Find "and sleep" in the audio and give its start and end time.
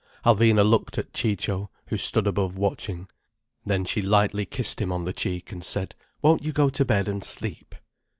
7.07-7.75